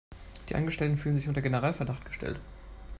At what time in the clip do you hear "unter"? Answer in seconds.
1.27-1.43